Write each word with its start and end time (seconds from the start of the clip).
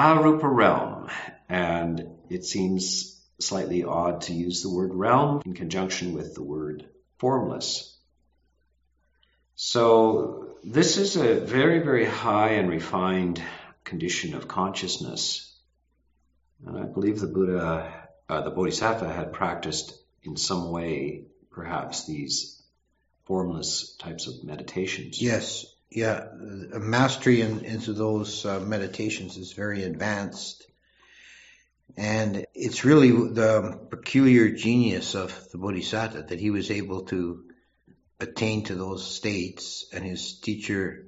Arupa 0.00 0.50
realm, 0.50 1.10
and 1.48 2.08
it 2.30 2.46
seems 2.46 3.20
slightly 3.38 3.84
odd 3.84 4.22
to 4.22 4.32
use 4.32 4.62
the 4.62 4.70
word 4.70 4.94
realm 4.94 5.42
in 5.44 5.52
conjunction 5.52 6.14
with 6.14 6.34
the 6.34 6.42
word 6.42 6.88
formless. 7.18 7.98
So 9.56 10.56
this 10.64 10.96
is 10.96 11.16
a 11.16 11.40
very, 11.40 11.80
very 11.80 12.06
high 12.06 12.52
and 12.52 12.70
refined 12.70 13.42
condition 13.84 14.34
of 14.34 14.48
consciousness. 14.48 15.54
And 16.66 16.78
I 16.78 16.84
believe 16.84 17.20
the 17.20 17.26
Buddha, 17.26 18.08
uh, 18.26 18.40
the 18.40 18.50
Bodhisattva 18.50 19.12
had 19.12 19.34
practiced 19.34 19.98
in 20.22 20.36
some 20.36 20.70
way, 20.70 21.24
perhaps 21.50 22.06
these 22.06 22.62
formless 23.26 23.96
types 23.96 24.26
of 24.28 24.44
meditations. 24.44 25.20
Yes, 25.20 25.66
yeah, 25.90 26.28
mastery 26.38 27.40
in, 27.40 27.64
into 27.64 27.92
those 27.92 28.46
uh, 28.46 28.60
meditations 28.60 29.36
is 29.36 29.52
very 29.52 29.82
advanced. 29.82 30.66
And 31.96 32.46
it's 32.54 32.84
really 32.84 33.10
the 33.10 33.78
peculiar 33.90 34.50
genius 34.50 35.14
of 35.14 35.50
the 35.50 35.58
Bodhisattva 35.58 36.22
that 36.28 36.38
he 36.38 36.50
was 36.50 36.70
able 36.70 37.02
to 37.06 37.44
attain 38.20 38.64
to 38.64 38.74
those 38.74 39.04
states, 39.04 39.86
and 39.92 40.04
his 40.04 40.38
teacher 40.38 41.06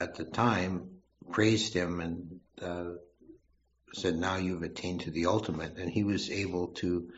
at 0.00 0.16
the 0.16 0.24
time 0.24 0.90
praised 1.30 1.72
him 1.72 2.00
and 2.00 2.40
uh, 2.60 2.96
said, 3.94 4.16
"Now 4.16 4.36
you've 4.36 4.62
attained 4.62 5.02
to 5.02 5.10
the 5.10 5.26
ultimate." 5.26 5.78
And 5.78 5.90
he 5.90 6.04
was 6.04 6.30
able 6.30 6.68
to 6.82 7.10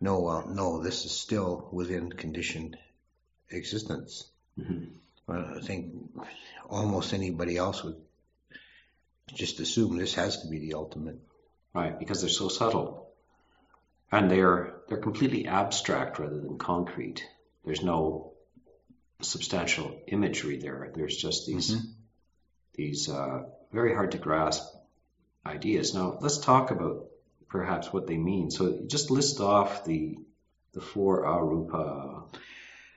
know, 0.00 0.20
well, 0.20 0.46
no, 0.48 0.82
this 0.82 1.04
is 1.04 1.12
still 1.12 1.68
within 1.72 2.12
conditioned 2.12 2.76
existence. 3.50 4.28
Mm-hmm. 4.60 4.84
Well, 5.26 5.54
I 5.56 5.60
think 5.60 5.94
almost 6.68 7.14
anybody 7.14 7.56
else 7.56 7.82
would 7.82 7.96
just 9.34 9.60
assume 9.60 9.96
this 9.96 10.14
has 10.14 10.42
to 10.42 10.48
be 10.48 10.58
the 10.58 10.74
ultimate. 10.74 11.18
Right, 11.74 11.98
because 11.98 12.20
they're 12.20 12.30
so 12.30 12.48
subtle. 12.48 13.10
And 14.10 14.30
they're 14.30 14.74
they're 14.88 14.98
completely 14.98 15.46
abstract 15.46 16.18
rather 16.18 16.40
than 16.40 16.58
concrete. 16.58 17.24
There's 17.64 17.82
no 17.82 18.32
substantial 19.20 20.00
imagery 20.06 20.58
there. 20.58 20.90
There's 20.94 21.16
just 21.16 21.46
these 21.46 21.72
mm-hmm. 21.72 21.86
these 22.74 23.10
uh, 23.10 23.42
very 23.70 23.94
hard 23.94 24.12
to 24.12 24.18
grasp 24.18 24.64
ideas. 25.44 25.94
Now 25.94 26.18
let's 26.20 26.38
talk 26.38 26.70
about 26.70 27.06
perhaps 27.48 27.92
what 27.92 28.06
they 28.06 28.16
mean. 28.16 28.50
So 28.50 28.80
just 28.86 29.10
list 29.10 29.40
off 29.40 29.84
the 29.84 30.16
the 30.72 30.80
four 30.80 31.24
arupa 31.24 32.17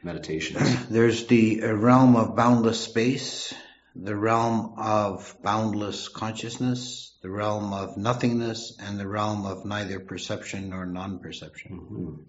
meditations. 0.03 0.85
There's 0.89 1.27
the 1.27 1.61
realm 1.61 2.15
of 2.15 2.35
boundless 2.35 2.79
space, 2.79 3.53
the 3.95 4.15
realm 4.15 4.75
of 4.77 5.35
boundless 5.41 6.07
consciousness, 6.07 7.17
the 7.21 7.29
realm 7.29 7.73
of 7.73 7.97
nothingness, 7.97 8.77
and 8.79 8.99
the 8.99 9.07
realm 9.07 9.45
of 9.45 9.65
neither 9.65 9.99
perception 9.99 10.69
nor 10.69 10.85
non-perception. 10.85 11.71
Mm-hmm. 11.71 12.21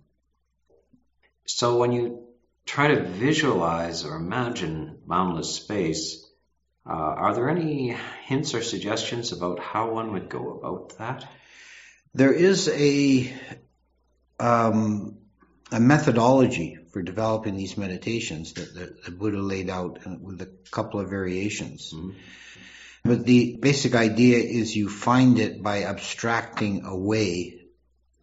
So 1.45 1.79
when 1.79 1.93
you 1.93 2.29
try 2.67 2.89
to 2.89 3.03
visualize 3.03 4.05
or 4.05 4.17
imagine 4.17 4.99
boundless 5.07 5.55
space, 5.55 6.27
uh, 6.85 6.93
are 6.93 7.35
there 7.35 7.49
any 7.49 7.97
hints 8.25 8.55
or 8.55 8.63
suggestions 8.63 9.33
about 9.33 9.61
how 9.61 9.91
one 9.91 10.13
would 10.13 10.29
go 10.29 10.59
about 10.59 10.99
that? 10.99 11.25
There 12.15 12.33
is 12.33 12.69
a 12.69 13.33
um, 14.39 15.19
a 15.73 15.81
methodology 15.81 16.79
for 16.93 17.03
developing 17.03 17.57
these 17.57 17.77
meditations 17.77 18.53
that 18.55 18.75
the, 19.05 19.11
Buddha 19.11 19.39
laid 19.39 19.71
out 19.71 19.99
with 20.21 20.41
a 20.43 20.51
couple 20.71 21.01
of 21.01 21.09
variations. 21.09 21.93
Mm-hmm. 21.93 22.11
But 23.05 23.25
the 23.25 23.57
basic 23.61 23.95
idea 23.95 24.39
is 24.39 24.77
you 24.77 24.89
find 24.89 25.39
it 25.39 25.63
by 25.63 25.85
abstracting 25.85 26.85
away 26.85 27.63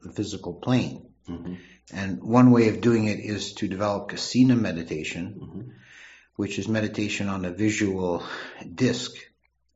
the 0.02 0.12
physical 0.12 0.54
plane. 0.54 1.10
Mm-hmm. 1.28 1.56
And 1.92 2.24
one 2.24 2.52
way 2.52 2.70
of 2.70 2.82
doing 2.82 3.06
it 3.06 3.20
is 3.20 3.54
to 3.56 3.68
develop 3.68 4.12
kasina 4.12 4.58
meditation, 4.58 5.40
mm-hmm. 5.42 5.72
which 6.36 6.60
is 6.60 6.68
meditation 6.68 7.28
on 7.28 7.44
a 7.46 7.52
visual 7.52 8.24
disc. 8.74 9.12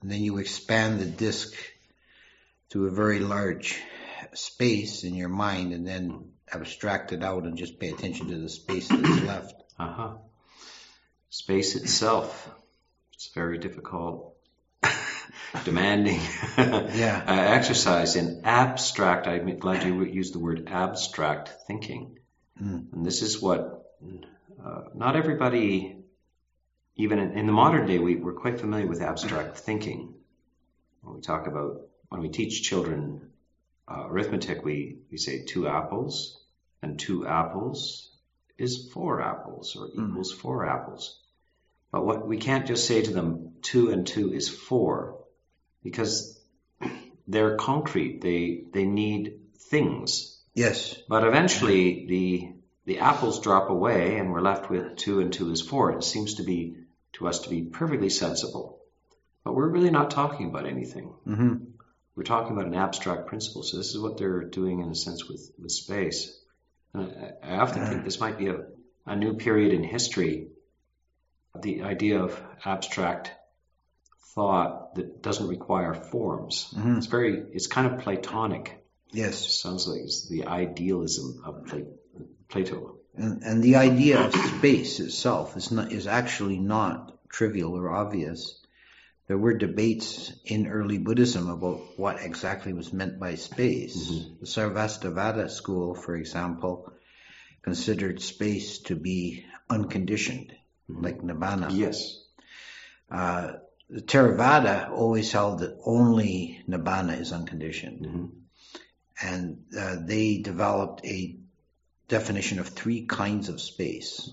And 0.02 0.12
then 0.12 0.22
you 0.22 0.38
expand 0.38 1.00
the 1.00 1.06
disc 1.06 1.54
to 2.70 2.86
a 2.86 2.92
very 2.92 3.20
large 3.20 3.82
space 4.34 5.04
in 5.04 5.16
your 5.16 5.30
mind 5.30 5.74
and 5.74 5.88
then 5.88 6.33
abstract 6.54 7.12
it 7.12 7.24
out 7.24 7.44
and 7.44 7.58
just 7.58 7.80
pay 7.80 7.90
attention 7.90 8.30
to 8.30 8.38
the 8.38 8.50
space 8.50 8.88
that's 8.88 9.22
left. 9.24 9.64
Uh-huh. 9.80 10.14
Space 11.30 11.76
itself. 11.76 12.50
It's 13.14 13.30
very 13.34 13.58
difficult, 13.58 14.36
demanding 15.66 16.20
yeah. 16.58 17.24
uh, 17.28 17.34
exercise 17.34 18.16
in 18.16 18.42
abstract. 18.44 19.28
I'm 19.28 19.58
glad 19.58 19.84
you 19.84 20.04
used 20.04 20.34
the 20.34 20.40
word 20.40 20.68
abstract 20.68 21.50
thinking. 21.68 22.20
Mm. 22.62 22.94
And 22.94 23.06
this 23.06 23.22
is 23.22 23.42
what 23.42 23.84
uh, 24.64 24.84
not 24.94 25.16
everybody, 25.16 25.98
even 26.96 27.20
in, 27.20 27.38
in 27.38 27.48
the 27.48 27.54
modern 27.54 27.88
day, 27.88 27.98
we, 27.98 28.16
we're 28.16 28.34
quite 28.34 28.60
familiar 28.60 28.88
with 28.88 29.02
abstract 29.02 29.58
thinking. 29.58 30.14
When 31.02 31.16
we 31.16 31.22
talk 31.22 31.48
about, 31.48 31.82
when 32.10 32.22
we 32.22 32.30
teach 32.30 32.64
children 32.64 33.30
uh, 33.88 34.08
arithmetic, 34.08 34.64
we, 34.64 35.00
we 35.12 35.18
say 35.18 35.44
two 35.46 35.68
apples 35.68 36.43
and 36.84 37.00
two 37.00 37.26
apples 37.26 38.12
is 38.58 38.90
four 38.94 39.22
apples 39.22 39.76
or 39.76 39.88
hmm. 39.88 40.10
equals 40.10 40.32
four 40.32 40.68
apples. 40.68 41.20
But 41.92 42.06
what 42.06 42.28
we 42.28 42.38
can't 42.38 42.68
just 42.68 42.88
say 42.88 43.02
to 43.02 43.12
them 43.12 43.54
two 43.62 43.92
and 43.92 44.06
two 44.06 44.34
is 44.34 44.50
four 44.50 45.24
because 45.84 46.40
they're 47.28 47.56
concrete. 47.58 48.22
They 48.22 48.64
they 48.74 48.86
need 48.86 49.40
things. 49.70 50.42
Yes. 50.54 50.98
But 51.08 51.24
eventually 51.24 52.06
the 52.08 52.54
the 52.86 53.00
apples 53.00 53.40
drop 53.40 53.70
away 53.70 54.18
and 54.18 54.32
we're 54.32 54.42
left 54.42 54.70
with 54.70 54.98
two 54.98 55.20
and 55.20 55.32
two 55.32 55.52
is 55.52 55.62
four. 55.62 55.92
It 55.92 56.04
seems 56.04 56.36
to 56.36 56.44
be 56.44 56.78
to 57.14 57.28
us 57.28 57.42
to 57.42 57.50
be 57.50 57.62
perfectly 57.62 58.10
sensible. 58.10 58.80
But 59.44 59.56
we're 59.56 59.70
really 59.70 59.92
not 59.92 60.12
talking 60.12 60.48
about 60.48 60.66
anything. 60.66 61.14
Mm-hmm. 61.28 61.56
We're 62.16 62.24
talking 62.24 62.54
about 62.54 62.68
an 62.68 62.76
abstract 62.76 63.28
principle. 63.28 63.64
So 63.64 63.78
this 63.78 63.90
is 63.90 64.00
what 64.00 64.18
they're 64.18 64.44
doing 64.44 64.80
in 64.80 64.90
a 64.90 64.96
sense 64.96 65.28
with, 65.28 65.52
with 65.60 65.72
space. 65.72 66.40
I 66.96 67.56
often 67.56 67.86
think 67.88 68.04
this 68.04 68.20
might 68.20 68.38
be 68.38 68.48
a, 68.48 68.66
a 69.06 69.16
new 69.16 69.36
period 69.36 69.74
in 69.74 69.84
history. 69.84 70.48
The 71.60 71.84
idea 71.84 72.22
of 72.22 72.40
abstract 72.64 73.32
thought 74.36 74.96
that 74.96 75.22
doesn't 75.22 75.48
require 75.48 75.94
forms. 75.94 76.74
Mm-hmm. 76.76 76.98
It's 76.98 77.08
very, 77.08 77.44
it's 77.52 77.68
kind 77.68 77.88
of 77.88 78.00
Platonic. 78.00 78.84
Yes. 79.12 79.46
It 79.46 79.52
sounds 79.52 79.88
like 79.88 80.02
it's 80.02 80.28
the 80.28 80.46
idealism 80.46 81.44
of 81.46 81.72
Plato. 82.50 82.98
And, 83.16 83.44
and 83.44 83.64
the 83.64 83.76
idea 83.76 84.22
of 84.22 84.34
space 84.34 85.00
itself 85.00 85.56
is 85.56 85.72
not, 85.72 85.92
is 85.92 86.08
actually 86.08 86.58
not 86.58 87.18
trivial 87.30 87.76
or 87.76 87.92
obvious 87.92 88.63
there 89.28 89.38
were 89.38 89.54
debates 89.54 90.34
in 90.46 90.68
early 90.68 90.98
Buddhism 90.98 91.50
about 91.50 91.98
what 91.98 92.22
exactly 92.22 92.74
was 92.74 92.92
meant 92.92 93.20
by 93.20 93.36
space. 93.36 94.12
Mm-hmm. 94.12 94.40
The 94.42 94.46
Sarvastivada 94.46 95.50
school, 95.50 95.96
for 95.96 96.16
example, 96.16 96.92
considered 97.62 98.22
space 98.22 98.80
to 98.80 98.96
be 98.96 99.46
unconditioned, 99.70 100.54
mm-hmm. 100.90 101.04
like 101.04 101.22
nibbana. 101.22 101.70
Yes. 101.72 102.20
Uh, 103.10 103.54
the 103.90 104.02
Theravada 104.02 104.92
always 104.92 105.32
held 105.32 105.60
that 105.60 105.78
only 105.86 106.62
nibbana 106.68 107.20
is 107.20 107.32
unconditioned. 107.32 108.06
Mm-hmm. 108.06 108.26
And 109.22 109.64
uh, 109.78 109.98
they 110.02 110.40
developed 110.40 111.06
a 111.06 111.38
definition 112.08 112.60
of 112.60 112.68
three 112.70 113.06
kinds 113.06 113.48
of 113.50 113.62
space. 113.62 114.30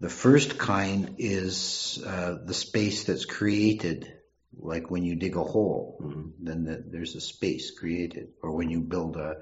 The 0.00 0.08
first 0.08 0.58
kind 0.58 1.16
is 1.18 2.02
uh, 2.06 2.36
the 2.44 2.54
space 2.54 3.04
that's 3.04 3.24
created, 3.24 4.12
like 4.56 4.90
when 4.90 5.02
you 5.02 5.16
dig 5.16 5.36
a 5.36 5.42
hole, 5.42 5.98
mm-hmm. 6.00 6.28
then 6.40 6.64
the, 6.64 6.84
there's 6.86 7.16
a 7.16 7.20
space 7.20 7.72
created. 7.72 8.28
Or 8.42 8.52
when 8.52 8.70
you 8.70 8.80
build 8.80 9.16
a, 9.16 9.38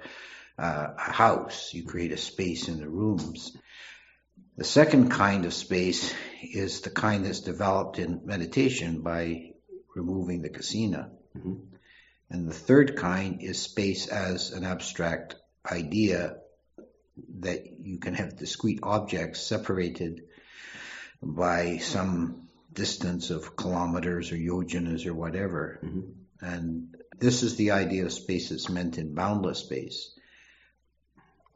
uh, 0.59 0.87
a 0.97 1.13
house, 1.13 1.75
you 1.75 1.85
create 1.85 2.13
a 2.13 2.17
space 2.17 2.69
in 2.69 2.81
the 2.81 2.89
rooms. 2.89 3.55
The 4.57 4.65
second 4.65 5.11
kind 5.11 5.45
of 5.45 5.53
space 5.53 6.15
is 6.43 6.81
the 6.81 6.91
kind 6.91 7.27
that's 7.27 7.41
developed 7.41 7.99
in 7.99 8.23
meditation 8.25 9.03
by 9.03 9.53
removing 9.95 10.41
the 10.41 10.49
kasina. 10.49 11.11
Mm-hmm. 11.37 11.55
And 12.31 12.49
the 12.49 12.55
third 12.55 12.97
kind 12.97 13.43
is 13.43 13.61
space 13.61 14.09
as 14.09 14.53
an 14.53 14.65
abstract 14.65 15.37
idea 15.71 16.39
that 17.41 17.67
you 17.81 17.99
can 17.99 18.15
have 18.15 18.37
discrete 18.37 18.81
objects 18.83 19.41
separated 19.41 20.25
by 21.23 21.79
some 21.79 22.49
distance 22.73 23.31
of 23.31 23.57
kilometers 23.57 24.33
or 24.33 24.37
yojanas 24.37 25.07
or 25.07 25.15
whatever. 25.15 25.81
Mm-hmm. 25.83 26.47
And 26.47 26.97
this 27.19 27.43
is 27.43 27.57
the 27.57 27.71
idea 27.73 28.05
of 28.05 28.13
space 28.13 28.51
that's 28.51 28.69
meant 28.69 28.99
in 28.99 29.15
boundless 29.15 29.61
space. 29.61 30.13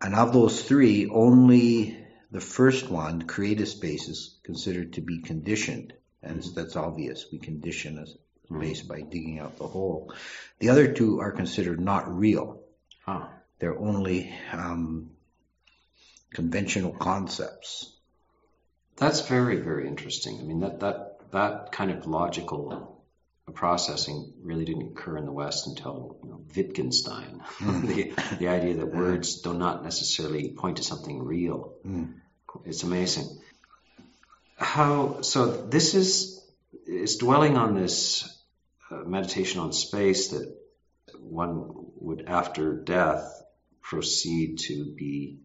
And 0.01 0.15
of 0.15 0.33
those 0.33 0.63
three, 0.63 1.09
only 1.11 1.99
the 2.31 2.41
first 2.41 2.89
one, 2.89 3.23
creative 3.23 3.69
space, 3.69 4.09
is 4.09 4.39
considered 4.45 4.95
to 4.95 5.03
be 5.03 5.21
conditioned. 5.21 5.93
And 6.23 6.41
mm-hmm. 6.41 6.55
that's 6.55 6.77
obvious. 6.77 7.27
We 7.31 7.39
condition 7.39 7.99
a 7.99 8.07
space 8.55 8.83
by 8.83 9.03
digging 9.03 9.39
out 9.39 9.59
the 9.59 9.67
hole. 9.67 10.13
The 10.59 10.71
other 10.71 10.93
two 10.93 11.21
are 11.21 11.33
considered 11.33 11.81
not 11.81 12.13
real. 12.13 12.63
Ah, 13.07 13.31
They're 13.59 13.79
only 13.79 14.35
um, 14.53 15.11
conventional 16.33 16.93
concepts. 16.93 17.95
That's 19.01 19.23
very, 19.23 19.57
very 19.57 19.89
interesting. 19.89 20.39
I 20.39 20.43
mean, 20.43 20.61
that, 20.61 20.81
that, 20.81 21.17
that 21.33 21.73
kind 21.73 21.91
of 21.91 22.07
logical 22.07 23.01
processing 23.55 24.33
really 24.43 24.65
didn't 24.65 24.93
occur 24.93 25.17
in 25.17 25.25
the 25.27 25.33
West 25.33 25.67
until 25.67 26.19
you 26.23 26.31
know, 26.31 26.45
Wittgenstein. 26.55 27.43
the, 27.61 28.13
the 28.39 28.49
idea 28.49 28.75
that 28.75 28.95
words 28.95 29.41
do 29.41 29.55
not 29.55 29.83
necessarily 29.83 30.51
point 30.51 30.77
to 30.77 30.83
something 30.83 31.23
real. 31.23 31.75
Mm. 31.85 32.15
It's 32.65 32.83
amazing. 32.83 33.27
How, 34.57 35.23
so 35.23 35.67
this 35.67 35.95
is, 35.95 36.41
is 36.87 37.17
dwelling 37.17 37.57
on 37.57 37.75
this 37.75 38.29
uh, 38.91 38.97
meditation 38.97 39.61
on 39.61 39.73
space 39.73 40.29
that 40.29 40.55
one 41.19 41.71
would, 41.97 42.27
after 42.27 42.75
death, 42.75 43.43
proceed 43.81 44.59
to 44.61 44.85
be 44.85 45.41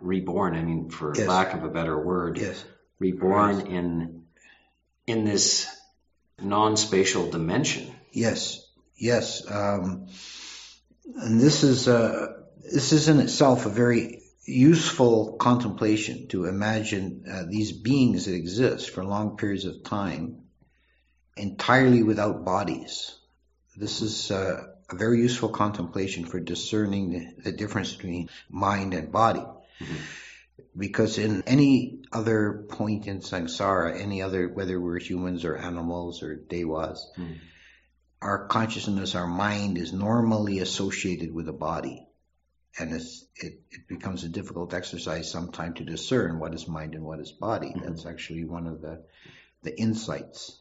reborn. 0.00 0.54
I 0.54 0.62
mean, 0.62 0.90
for 0.90 1.14
Yes. 1.16 1.28
lack 1.28 1.54
of 1.54 1.64
a 1.64 1.68
better 1.68 1.98
word, 1.98 2.38
Yes. 2.38 2.62
reborn 2.98 3.66
in 3.66 4.22
in 5.06 5.24
this 5.24 5.66
non-spatial 6.42 7.30
dimension. 7.30 7.94
Yes, 8.12 8.66
yes, 8.96 9.48
um, 9.48 10.08
and 11.14 11.40
this 11.40 11.62
is 11.62 11.86
uh, 11.86 12.32
this 12.72 12.92
is 12.92 13.08
in 13.08 13.20
itself 13.20 13.66
a 13.66 13.70
very 13.70 14.22
useful 14.44 15.34
contemplation 15.34 16.28
to 16.28 16.46
imagine 16.46 17.24
uh, 17.30 17.44
these 17.48 17.72
beings 17.72 18.26
that 18.26 18.34
exist 18.34 18.90
for 18.90 19.04
long 19.04 19.36
periods 19.36 19.64
of 19.64 19.82
time 19.82 20.42
entirely 21.36 22.02
without 22.02 22.44
bodies. 22.44 23.16
This 23.76 24.00
is 24.02 24.30
uh, 24.30 24.68
a 24.88 24.96
very 24.96 25.18
useful 25.20 25.48
contemplation 25.48 26.24
for 26.24 26.38
discerning 26.40 27.10
the, 27.10 27.50
the 27.50 27.52
difference 27.52 27.94
between 27.94 28.28
mind 28.48 28.94
and 28.94 29.10
body. 29.10 29.44
Because 30.76 31.18
in 31.18 31.42
any 31.46 32.02
other 32.12 32.64
point 32.68 33.06
in 33.06 33.20
samsara, 33.20 34.00
any 34.00 34.22
other, 34.22 34.48
whether 34.48 34.78
we're 34.80 34.98
humans 34.98 35.44
or 35.44 35.56
animals 35.56 36.22
or 36.22 36.36
devas, 36.36 37.10
Mm. 37.18 37.38
our 38.22 38.46
consciousness, 38.46 39.14
our 39.14 39.26
mind 39.26 39.78
is 39.78 39.92
normally 39.92 40.58
associated 40.60 41.32
with 41.32 41.48
a 41.48 41.52
body. 41.52 42.06
And 42.78 42.92
it's, 42.92 43.24
it, 43.36 43.60
it 43.70 43.88
becomes 43.88 44.24
a 44.24 44.28
difficult 44.28 44.74
exercise 44.74 45.30
sometime 45.30 45.74
to 45.74 45.84
discern 45.84 46.38
what 46.38 46.54
is 46.54 46.68
mind 46.68 46.94
and 46.94 47.04
what 47.04 47.20
is 47.20 47.32
body. 47.32 47.68
Mhm. 47.68 47.84
That's 47.84 48.04
actually 48.06 48.44
one 48.44 48.66
of 48.66 48.82
the, 48.82 49.02
the 49.62 49.78
insights. 49.78 50.60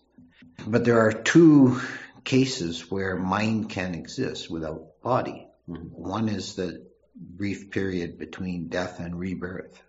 But 0.66 0.86
there 0.86 1.02
are 1.02 1.12
two 1.12 1.82
cases 2.26 2.92
where 2.92 3.16
mind 3.16 3.70
can 3.70 3.96
exist 3.96 4.50
without 4.50 5.02
body. 5.02 5.48
Mhm. 5.70 5.92
One 5.92 6.28
is 6.28 6.56
the 6.56 6.86
brief 7.16 7.72
period 7.72 8.18
between 8.18 8.68
death 8.68 9.00
and 9.00 9.18
rebirth. 9.18 9.82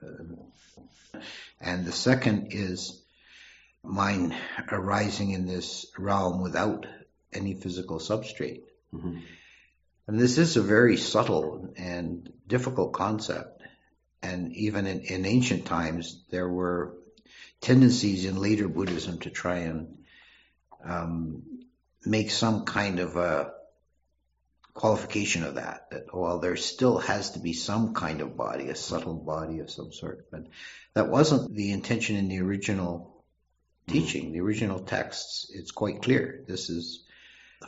And 1.60 1.84
the 1.86 1.92
second 1.92 2.48
is 2.52 3.02
mind 3.82 4.34
arising 4.70 5.30
in 5.30 5.46
this 5.46 5.86
realm 5.98 6.42
without 6.42 6.86
any 7.32 7.54
physical 7.54 7.98
substrate. 7.98 8.62
Mhm. 8.94 9.22
And 10.06 10.20
this 10.20 10.38
is 10.38 10.56
a 10.56 10.62
very 10.62 10.96
subtle 10.96 11.72
and 11.76 12.32
difficult 12.46 12.92
concept. 12.92 13.62
And 14.22 14.52
even 14.54 14.86
in, 14.86 15.00
in 15.00 15.24
ancient 15.24 15.64
times, 15.66 16.22
there 16.30 16.48
were 16.48 16.94
tendencies 17.60 18.24
in 18.24 18.36
later 18.36 18.68
Buddhism 18.68 19.18
to 19.20 19.30
try 19.30 19.58
and 19.58 20.04
um, 20.84 21.42
make 22.06 22.30
some 22.30 22.64
kind 22.64 23.00
of 23.00 23.16
a 23.16 23.52
qualification 24.74 25.42
of 25.42 25.56
that. 25.56 25.90
That 25.90 26.14
well, 26.14 26.38
there 26.38 26.56
still 26.56 26.98
has 26.98 27.32
to 27.32 27.38
be 27.40 27.52
some 27.52 27.94
kind 27.94 28.20
of 28.20 28.36
body, 28.36 28.68
a 28.68 28.76
subtle 28.76 29.14
body 29.14 29.58
of 29.58 29.70
some 29.70 29.92
sort. 29.92 30.30
But 30.30 30.46
that 30.94 31.08
wasn't 31.08 31.54
the 31.54 31.72
intention 31.72 32.16
in 32.16 32.28
the 32.28 32.40
original 32.40 33.24
teaching, 33.88 34.32
the 34.32 34.40
original 34.40 34.80
texts. 34.80 35.50
It's 35.52 35.70
quite 35.70 36.02
clear. 36.02 36.44
This 36.46 36.70
is 36.70 37.04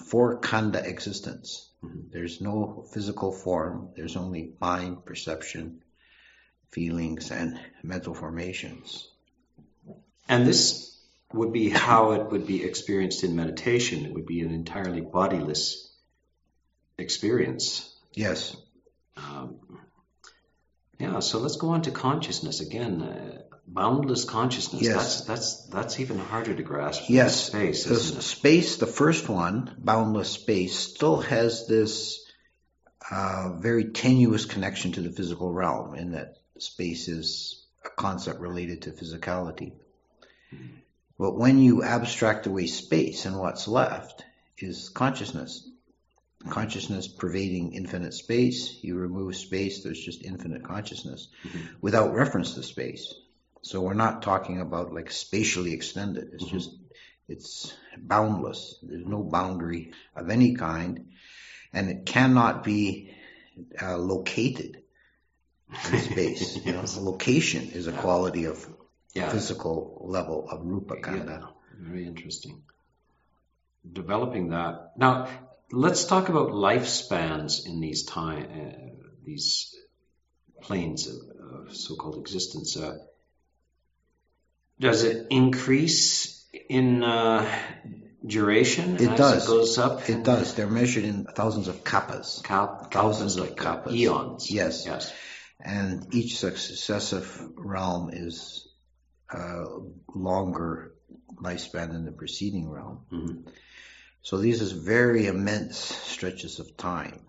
for 0.06 0.40
khandha 0.40 0.84
existence. 0.84 1.70
Mhm. 1.82 2.10
There's 2.10 2.40
no 2.40 2.84
physical 2.92 3.32
form. 3.32 3.90
There's 3.96 4.16
only 4.16 4.52
mind, 4.60 5.04
perception, 5.04 5.82
feelings, 6.70 7.30
and 7.30 7.58
mental 7.82 8.14
formations. 8.14 9.08
And 10.28 10.46
this 10.46 10.97
would 11.32 11.52
be 11.52 11.68
how 11.68 12.12
it 12.12 12.30
would 12.30 12.46
be 12.46 12.64
experienced 12.64 13.24
in 13.24 13.36
meditation. 13.36 14.04
It 14.04 14.14
would 14.14 14.26
be 14.26 14.40
an 14.40 14.50
entirely 14.50 15.00
bodiless 15.00 15.92
experience. 16.96 17.94
Yes. 18.14 18.56
Um, 19.16 19.58
yeah, 20.98 21.20
so 21.20 21.38
let's 21.38 21.56
go 21.56 21.70
on 21.70 21.82
to 21.82 21.90
consciousness 21.90 22.60
again. 22.60 23.02
Uh, 23.02 23.42
boundless 23.66 24.24
consciousness. 24.24 24.82
Yes. 24.82 24.94
That's 24.94 25.20
that's 25.22 25.66
that's 25.66 26.00
even 26.00 26.18
harder 26.18 26.54
to 26.54 26.62
grasp. 26.62 27.04
Yes. 27.08 27.46
space, 27.46 27.84
The 27.84 28.22
space, 28.22 28.76
the 28.76 28.86
first 28.86 29.28
one, 29.28 29.74
boundless 29.78 30.30
space, 30.30 30.76
still 30.76 31.20
has 31.20 31.66
this 31.66 32.24
uh, 33.10 33.52
very 33.58 33.90
tenuous 33.92 34.44
connection 34.44 34.92
to 34.92 35.00
the 35.02 35.10
physical 35.10 35.52
realm 35.52 35.94
in 35.94 36.12
that 36.12 36.38
space 36.58 37.08
is 37.08 37.64
a 37.84 37.90
concept 37.90 38.40
related 38.40 38.82
to 38.82 38.90
physicality. 38.90 39.72
But 41.18 41.36
when 41.36 41.58
you 41.58 41.82
abstract 41.82 42.46
away 42.46 42.66
space 42.66 43.26
and 43.26 43.38
what's 43.38 43.66
left 43.66 44.24
is 44.58 44.88
consciousness. 44.88 45.68
Consciousness 46.48 47.08
pervading 47.08 47.72
infinite 47.72 48.14
space. 48.14 48.78
You 48.82 48.96
remove 48.96 49.36
space, 49.36 49.82
there's 49.82 50.00
just 50.00 50.24
infinite 50.24 50.62
consciousness 50.62 51.28
Mhm. 51.44 51.68
without 51.80 52.14
reference 52.14 52.54
to 52.54 52.62
space. 52.62 53.12
So 53.62 53.80
we're 53.80 53.94
not 53.94 54.22
talking 54.22 54.60
about 54.60 54.94
like 54.94 55.10
spatially 55.10 55.72
extended. 55.72 56.30
It's 56.32 56.44
Mhm. 56.44 56.50
just, 56.50 56.70
it's 57.26 57.72
boundless. 57.98 58.76
There's 58.82 59.06
no 59.06 59.24
boundary 59.24 59.92
of 60.14 60.30
any 60.30 60.54
kind 60.54 61.08
and 61.72 61.90
it 61.90 62.06
cannot 62.06 62.64
be 62.64 63.14
uh, 63.82 63.98
located 63.98 64.82
in 65.92 65.98
space. 65.98 66.56
You 66.64 66.72
know, 66.72 66.84
location 67.00 67.70
is 67.72 67.88
a 67.88 67.92
quality 67.92 68.44
of 68.44 68.64
Yeah. 69.14 69.30
physical 69.30 70.02
level 70.04 70.48
of 70.50 70.64
rupa 70.64 70.96
khandha. 70.96 71.40
Yeah, 71.40 71.46
very 71.80 72.06
interesting. 72.06 72.62
Developing 73.90 74.50
that 74.50 74.92
now. 74.96 75.28
Let's 75.70 76.06
talk 76.06 76.30
about 76.30 76.48
lifespans 76.52 77.66
in 77.66 77.80
these 77.80 78.04
time, 78.04 78.46
uh, 78.50 79.04
these 79.22 79.74
planes 80.62 81.06
of, 81.06 81.68
of 81.68 81.76
so-called 81.76 82.16
existence. 82.16 82.74
Uh, 82.74 82.96
does 84.80 85.04
it 85.04 85.26
increase 85.30 86.42
in 86.70 87.02
uh, 87.02 87.44
duration 88.24 88.94
It 88.96 89.02
as 89.10 89.18
does. 89.18 89.44
it 89.44 89.46
goes 89.46 89.76
up? 89.78 90.08
It 90.08 90.22
does. 90.22 90.54
They're 90.54 90.66
measured 90.70 91.04
in 91.04 91.24
thousands 91.24 91.68
of 91.68 91.84
kappas. 91.84 92.42
Thousands 92.90 93.36
of 93.36 93.48
like 93.48 93.56
kappas. 93.56 93.92
eons. 93.92 94.50
Yes. 94.50 94.86
Yes. 94.86 95.12
and 95.60 96.14
each 96.14 96.38
successive 96.38 97.42
realm 97.56 98.10
is 98.12 98.67
uh, 99.32 99.64
longer 100.14 100.94
lifespan 101.36 101.92
than 101.92 102.04
the 102.04 102.12
preceding 102.12 102.68
realm. 102.70 103.06
Mhm. 103.12 103.52
So 104.22 104.38
these 104.38 104.60
is 104.60 104.72
very 104.72 105.26
immense 105.26 105.78
stretches 105.78 106.58
of 106.58 106.76
time. 106.76 107.20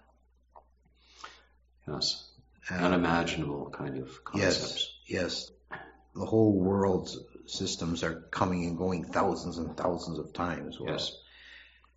Yes. 1.87 2.25
Uh, 2.69 2.75
Unimaginable 2.75 3.69
kind 3.71 3.97
of 3.97 4.23
concepts. 4.23 4.93
yes, 5.07 5.51
yes. 5.71 5.79
The 6.15 6.25
whole 6.25 6.53
world's 6.53 7.17
systems 7.45 8.03
are 8.03 8.21
coming 8.31 8.65
and 8.65 8.77
going 8.77 9.05
thousands 9.05 9.57
and 9.57 9.75
thousands 9.77 10.19
of 10.19 10.33
times. 10.33 10.77
Yes. 10.79 11.11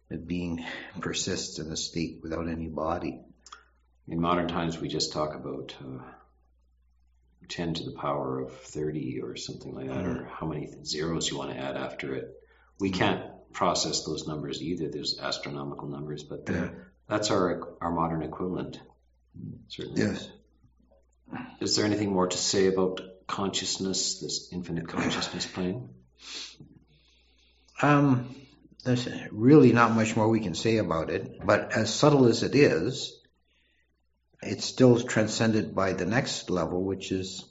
The 0.08 0.18
being 0.18 0.64
persists 1.00 1.58
in 1.58 1.70
a 1.70 1.76
state 1.76 2.20
without 2.22 2.48
any 2.48 2.68
body. 2.68 3.20
In 4.08 4.20
modern 4.20 4.48
times, 4.48 4.78
we 4.78 4.88
just 4.88 5.12
talk 5.12 5.34
about 5.34 5.74
uh, 5.80 6.02
10 7.52 7.74
to 7.74 7.84
the 7.84 7.92
power 7.92 8.40
of 8.40 8.52
30 8.52 9.20
or 9.22 9.36
something 9.36 9.74
like 9.74 9.88
that, 9.88 10.06
or 10.06 10.24
how 10.24 10.46
many 10.46 10.70
zeros 10.84 11.30
you 11.30 11.38
want 11.38 11.50
to 11.50 11.56
add 11.58 11.76
after 11.76 12.14
it. 12.14 12.30
We 12.80 12.90
can't 12.90 13.22
process 13.52 14.04
those 14.04 14.26
numbers 14.26 14.62
either. 14.62 14.88
There's 14.88 15.18
astronomical 15.20 15.88
numbers, 15.88 16.22
but 16.24 16.48
Yeah. 16.48 16.70
that's 17.08 17.30
our 17.30 17.76
our 17.80 17.92
modern 17.92 18.22
equivalent. 18.22 18.80
Certainly. 19.68 20.00
Yes. 20.00 20.28
Is 21.60 21.76
there 21.76 21.84
anything 21.84 22.12
more 22.12 22.26
to 22.26 22.36
say 22.36 22.66
about 22.66 23.00
consciousness, 23.26 24.20
this 24.20 24.48
infinite 24.52 24.88
consciousness 24.88 25.46
plane? 25.46 25.88
Um, 27.80 28.34
there's 28.84 29.08
really 29.30 29.72
not 29.72 29.94
much 29.94 30.16
more 30.16 30.28
we 30.28 30.40
can 30.40 30.54
say 30.54 30.76
about 30.78 31.10
it, 31.10 31.44
but 31.44 31.72
as 31.72 31.92
subtle 31.92 32.26
as 32.26 32.42
it 32.42 32.54
is, 32.54 33.18
it's 34.42 34.64
still 34.64 35.00
transcended 35.00 35.74
by 35.74 35.92
the 35.92 36.06
next 36.06 36.50
level, 36.50 36.82
which 36.82 37.12
is 37.12 37.44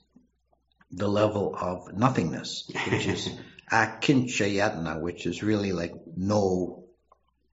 the 0.92 1.08
level 1.08 1.56
of 1.58 1.94
nothingness, 1.94 2.70
which 2.90 3.08
is 3.08 3.30
akinchayatna, 3.72 5.02
which 5.02 5.26
is 5.26 5.42
really 5.42 5.72
like 5.72 5.94
no 6.16 6.84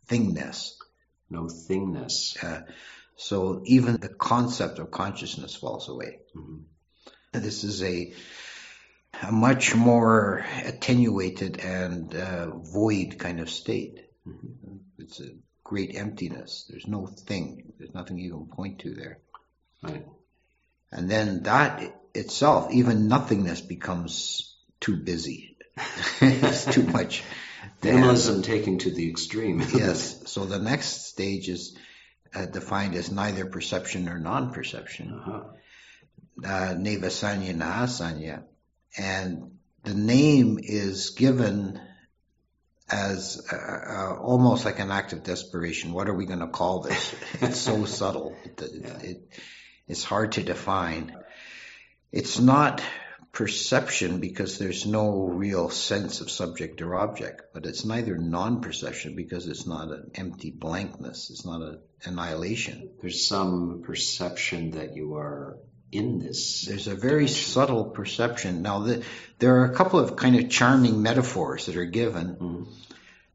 thingness. 0.08 0.72
No 1.30 1.44
thingness. 1.44 2.42
Uh, 2.42 2.62
so 3.16 3.62
even 3.66 3.98
the 3.98 4.08
concept 4.08 4.78
of 4.78 4.90
consciousness 4.90 5.54
falls 5.54 5.88
away. 5.88 6.20
Mm-hmm. 6.36 7.40
This 7.40 7.62
is 7.64 7.82
a, 7.82 8.14
a, 9.22 9.30
much 9.30 9.74
more 9.74 10.44
attenuated 10.64 11.58
and 11.58 12.14
uh, 12.14 12.50
void 12.56 13.18
kind 13.18 13.40
of 13.40 13.50
state. 13.50 14.00
Mm-hmm. 14.26 14.76
It's 14.98 15.20
a 15.20 15.30
great 15.62 15.94
emptiness. 15.96 16.66
There's 16.70 16.86
no 16.86 17.06
thing. 17.06 17.74
There's 17.78 17.94
nothing 17.94 18.18
you 18.18 18.30
can 18.30 18.46
point 18.46 18.80
to 18.80 18.94
there. 18.94 19.18
Right. 19.82 20.06
And 20.90 21.10
then 21.10 21.42
that 21.44 21.82
itself, 22.14 22.72
even 22.72 23.08
nothingness 23.08 23.60
becomes 23.60 24.56
too 24.80 24.96
busy. 24.96 25.56
it's 26.20 26.64
too 26.66 26.82
much. 26.82 27.22
Minimalism 27.82 28.42
taken 28.42 28.78
to 28.78 28.90
the 28.90 29.08
extreme. 29.08 29.60
yes. 29.74 30.30
So 30.30 30.44
the 30.44 30.58
next 30.58 31.06
stage 31.06 31.48
is 31.48 31.76
uh, 32.34 32.46
defined 32.46 32.94
as 32.94 33.10
neither 33.10 33.46
perception 33.46 34.06
nor 34.06 34.18
non-perception. 34.18 35.12
Uh-huh. 35.12 35.42
Uh, 36.44 36.74
Nevasanya 36.74 37.54
Nahasanya. 37.54 38.42
And 38.96 39.58
the 39.84 39.94
name 39.94 40.58
is 40.60 41.10
given 41.10 41.80
as 42.90 43.46
uh, 43.52 43.56
uh, 43.56 44.16
almost 44.20 44.64
like 44.64 44.78
an 44.78 44.90
act 44.90 45.12
of 45.12 45.22
desperation. 45.22 45.92
What 45.92 46.08
are 46.08 46.14
we 46.14 46.26
going 46.26 46.40
to 46.40 46.48
call 46.48 46.80
this? 46.80 47.14
it's 47.40 47.60
so 47.60 47.84
subtle. 47.84 48.34
It, 48.44 48.62
it, 48.62 49.02
it, 49.02 49.28
it's 49.88 50.04
hard 50.04 50.32
to 50.32 50.42
define. 50.42 51.16
It's 52.12 52.38
not 52.38 52.82
perception 53.32 54.20
because 54.20 54.58
there's 54.58 54.86
no 54.86 55.26
real 55.26 55.70
sense 55.70 56.20
of 56.20 56.30
subject 56.30 56.82
or 56.82 56.96
object, 56.96 57.42
but 57.52 57.66
it's 57.66 57.84
neither 57.84 58.16
non-perception 58.16 59.14
because 59.14 59.46
it's 59.46 59.66
not 59.66 59.88
an 59.88 60.10
empty 60.14 60.50
blankness. 60.50 61.30
It's 61.30 61.44
not 61.44 61.60
an 61.62 61.78
annihilation. 62.04 62.90
There's 63.00 63.26
some 63.26 63.82
perception 63.84 64.72
that 64.72 64.96
you 64.96 65.16
are 65.16 65.58
in 65.92 66.18
this. 66.18 66.64
There's 66.66 66.88
a 66.88 66.94
very 66.94 67.26
dimension. 67.26 67.52
subtle 67.52 67.84
perception. 67.84 68.62
Now, 68.62 68.80
the, 68.80 69.04
there 69.38 69.60
are 69.60 69.66
a 69.66 69.74
couple 69.74 70.00
of 70.00 70.16
kind 70.16 70.36
of 70.36 70.50
charming 70.50 71.02
metaphors 71.02 71.66
that 71.66 71.76
are 71.76 71.84
given 71.84 72.36
mm-hmm. 72.36 72.64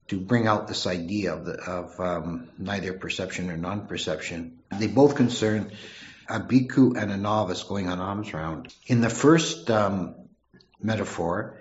to 0.09 0.19
bring 0.19 0.47
out 0.47 0.67
this 0.67 0.85
idea 0.85 1.33
of, 1.33 1.45
the, 1.45 1.53
of 1.53 1.99
um, 1.99 2.49
neither 2.57 2.93
perception 2.93 3.49
or 3.49 3.57
non-perception. 3.57 4.59
They 4.79 4.87
both 4.87 5.15
concern 5.15 5.71
a 6.27 6.39
bhikkhu 6.39 6.97
and 6.97 7.11
a 7.11 7.17
novice 7.17 7.63
going 7.63 7.87
on 7.89 7.99
alms 7.99 8.33
round. 8.33 8.73
In 8.87 9.01
the 9.01 9.09
first 9.09 9.69
um, 9.69 10.15
metaphor, 10.81 11.59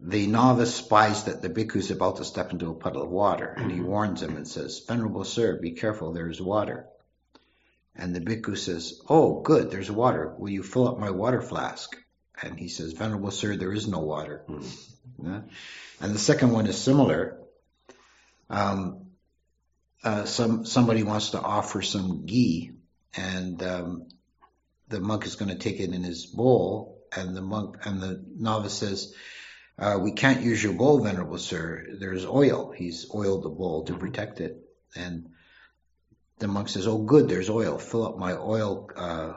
the 0.00 0.26
novice 0.26 0.74
spies 0.74 1.24
that 1.24 1.42
the 1.42 1.48
bhikkhu 1.48 1.76
is 1.76 1.90
about 1.90 2.16
to 2.16 2.24
step 2.24 2.52
into 2.52 2.70
a 2.70 2.74
puddle 2.74 3.02
of 3.02 3.10
water, 3.10 3.46
and 3.46 3.70
he 3.70 3.78
mm-hmm. 3.78 3.86
warns 3.86 4.22
him 4.22 4.36
and 4.36 4.46
says, 4.46 4.84
Venerable 4.86 5.24
sir, 5.24 5.58
be 5.60 5.72
careful, 5.72 6.12
there 6.12 6.28
is 6.28 6.40
water. 6.40 6.86
And 7.96 8.14
the 8.14 8.20
bhikkhu 8.20 8.58
says, 8.58 9.00
Oh, 9.08 9.40
good, 9.40 9.70
there's 9.70 9.90
water. 9.90 10.34
Will 10.36 10.50
you 10.50 10.62
fill 10.62 10.88
up 10.88 10.98
my 10.98 11.10
water 11.10 11.40
flask? 11.40 11.96
And 12.42 12.58
he 12.58 12.68
says, 12.68 12.92
Venerable 12.92 13.30
sir, 13.30 13.56
there 13.56 13.72
is 13.72 13.86
no 13.86 14.00
water. 14.00 14.44
Mm-hmm. 14.48 15.26
Yeah? 15.26 15.40
And 16.00 16.14
the 16.14 16.18
second 16.18 16.50
one 16.50 16.66
is 16.66 16.76
similar. 16.76 17.38
Um, 18.50 19.06
uh, 20.02 20.26
some 20.26 20.66
somebody 20.66 21.02
wants 21.02 21.30
to 21.30 21.40
offer 21.40 21.80
some 21.80 22.26
ghee 22.26 22.73
and 23.16 23.62
um, 23.62 24.08
the 24.88 25.00
monk 25.00 25.26
is 25.26 25.36
going 25.36 25.50
to 25.50 25.58
take 25.58 25.80
it 25.80 25.92
in 25.92 26.02
his 26.02 26.26
bowl, 26.26 27.02
and 27.16 27.36
the 27.36 27.42
monk 27.42 27.76
and 27.84 28.00
the 28.00 28.24
novice 28.36 28.74
says, 28.74 29.14
uh, 29.78 29.98
"We 30.00 30.12
can't 30.12 30.42
use 30.42 30.62
your 30.62 30.74
bowl, 30.74 31.00
venerable 31.00 31.38
sir. 31.38 31.86
There's 31.98 32.26
oil. 32.26 32.72
He's 32.72 33.10
oiled 33.14 33.44
the 33.44 33.50
bowl 33.50 33.84
to 33.84 33.94
protect 33.94 34.40
it." 34.40 34.58
And 34.96 35.30
the 36.38 36.48
monk 36.48 36.68
says, 36.68 36.86
"Oh, 36.86 36.98
good. 36.98 37.28
There's 37.28 37.50
oil. 37.50 37.78
Fill 37.78 38.06
up 38.06 38.18
my 38.18 38.32
oil 38.34 38.90
uh, 38.96 39.34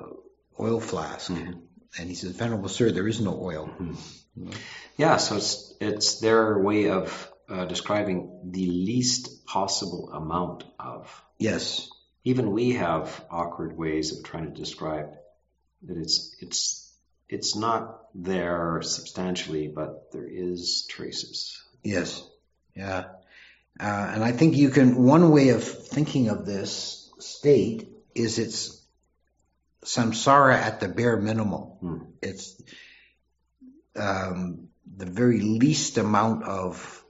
oil 0.59 0.79
flask." 0.79 1.31
Mm-hmm. 1.31 1.59
And 1.99 2.09
he 2.09 2.15
says, 2.15 2.31
"Venerable 2.31 2.69
sir, 2.69 2.91
there 2.91 3.07
is 3.07 3.21
no 3.21 3.39
oil." 3.39 3.67
Mm-hmm. 3.79 4.51
Yeah, 4.97 5.17
so 5.17 5.37
it's 5.37 5.73
it's 5.79 6.19
their 6.19 6.59
way 6.59 6.89
of 6.89 7.31
uh, 7.49 7.65
describing 7.65 8.51
the 8.51 8.67
least 8.67 9.45
possible 9.45 10.11
amount 10.13 10.63
of. 10.79 11.23
Yes 11.39 11.89
even 12.27 12.51
we 12.51 12.73
have 12.73 13.23
awkward 13.31 13.77
ways 13.77 14.11
of 14.11 14.21
trying 14.21 14.43
to 14.43 14.59
describe 14.59 15.15
that 15.83 15.97
it's 15.97 16.35
it's 16.41 16.93
it's 17.29 17.55
not 17.55 18.07
there 18.13 18.81
substantially, 18.81 19.67
but 19.69 20.11
there 20.11 20.27
is 20.27 20.85
traces. 20.89 21.61
Yes, 21.83 22.21
yeah, 22.75 23.05
uh, 23.79 24.11
and 24.13 24.23
I 24.25 24.33
think 24.33 24.57
you 24.57 24.69
can. 24.71 25.01
One 25.05 25.31
way 25.31 25.49
of 25.49 25.63
thinking 25.63 26.27
of 26.27 26.45
this 26.45 27.09
state 27.19 27.89
is 28.13 28.39
it's 28.39 28.85
samsara 29.85 30.55
at 30.55 30.81
the 30.81 30.89
bare 30.89 31.15
minimum. 31.15 31.61
Hmm. 31.79 31.97
It's 32.21 32.61
um, 33.95 34.67
the 34.97 35.05
very 35.05 35.39
least 35.39 35.97
amount 35.97 36.43
of 36.43 37.03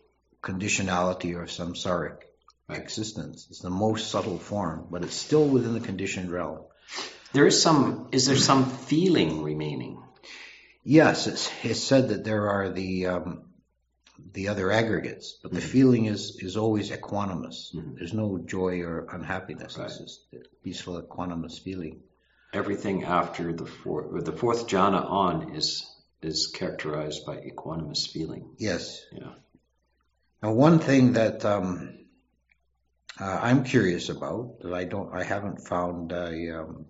conditionality 0.43 1.35
or 1.35 1.45
samsaric 1.45 2.26
existence. 2.69 3.47
It's 3.49 3.59
the 3.59 3.69
most 3.69 4.11
subtle 4.11 4.37
form, 4.37 4.87
but 4.89 5.03
it's 5.03 5.15
still 5.15 5.47
within 5.47 5.73
the 5.73 5.79
conditioned 5.79 6.31
realm. 6.31 6.59
There 7.33 7.47
is 7.47 7.61
some. 7.61 8.09
Is 8.11 8.25
there 8.25 8.37
some 8.37 8.65
feeling 8.69 9.43
remaining? 9.43 10.01
Yes, 10.83 11.27
it's, 11.27 11.51
it's 11.63 11.83
said 11.83 12.09
that 12.09 12.23
there 12.23 12.49
are 12.49 12.69
the 12.69 13.07
um, 13.07 13.43
the 14.33 14.47
other 14.47 14.71
aggregates, 14.71 15.37
but 15.41 15.51
the 15.51 15.59
mm-hmm. 15.59 15.67
feeling 15.67 16.05
is 16.05 16.37
is 16.41 16.57
always 16.57 16.91
equanimous. 16.91 17.75
Mm-hmm. 17.75 17.95
There's 17.95 18.13
no 18.13 18.37
joy 18.37 18.81
or 18.81 19.07
unhappiness. 19.11 19.77
Right. 19.77 19.85
It's 19.85 19.97
just 19.99 20.21
a 20.33 20.37
peaceful 20.63 21.01
equanimous 21.01 21.59
feeling. 21.59 22.01
Everything 22.53 23.03
after 23.03 23.51
the 23.51 23.65
fourth, 23.65 24.23
the 24.25 24.31
fourth 24.31 24.67
jhana 24.67 25.03
on 25.03 25.55
is 25.55 25.85
is 26.21 26.47
characterized 26.47 27.25
by 27.25 27.37
equanimous 27.37 28.09
feeling. 28.09 28.55
Yes. 28.57 29.01
Yeah. 29.11 29.33
Now, 30.41 30.53
one 30.53 30.79
thing 30.79 31.13
that 31.13 31.43
um, 31.45 31.97
uh, 33.19 33.39
I'm 33.41 33.63
curious 33.63 34.09
about 34.09 34.59
that 34.61 34.73
I 34.73 34.83
don't, 34.85 35.13
I 35.13 35.23
haven't 35.23 35.67
found 35.67 36.11
a 36.11 36.59
um, 36.59 36.85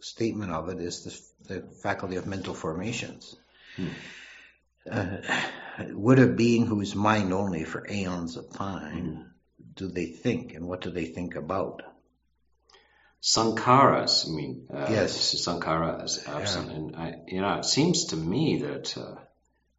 statement 0.00 0.52
of 0.52 0.68
it 0.68 0.78
is 0.78 1.32
the, 1.46 1.54
the, 1.54 1.62
faculty 1.82 2.16
of 2.16 2.26
mental 2.26 2.54
formations. 2.54 3.36
Hmm. 3.76 3.88
Uh, 4.90 5.16
would 5.90 6.18
a 6.18 6.26
being 6.26 6.66
who 6.66 6.80
is 6.80 6.94
mind 6.94 7.32
only 7.32 7.64
for 7.64 7.86
aeons 7.90 8.36
of 8.36 8.52
time, 8.52 9.06
hmm. 9.06 9.22
do 9.74 9.88
they 9.88 10.06
think, 10.06 10.54
and 10.54 10.66
what 10.66 10.82
do 10.82 10.90
they 10.90 11.06
think 11.06 11.36
about? 11.36 11.82
Sankharas, 13.22 14.28
I 14.28 14.32
mean, 14.32 14.66
uh, 14.72 14.86
yes, 14.90 15.34
sankhara 15.34 16.04
is 16.04 16.22
absent, 16.26 16.68
yeah. 16.68 16.76
and 16.76 16.96
I, 16.96 17.14
you 17.26 17.40
know, 17.40 17.54
it 17.54 17.64
seems 17.64 18.06
to 18.06 18.16
me 18.16 18.58
that 18.58 18.98
uh, 18.98 19.14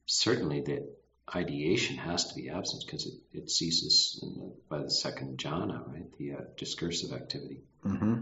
certainly 0.08 0.62
that 0.62 0.98
ideation 1.34 1.98
has 1.98 2.28
to 2.30 2.36
be 2.36 2.50
absent 2.50 2.84
because 2.86 3.08
it, 3.08 3.16
it 3.34 3.50
ceases 3.50 4.20
the, 4.22 4.54
by 4.70 4.84
the 4.84 4.92
second 4.92 5.38
jhana, 5.38 5.88
right? 5.88 6.06
The 6.18 6.34
uh, 6.34 6.42
discursive 6.58 7.14
activity. 7.14 7.62
Mm-hmm. 7.84 8.22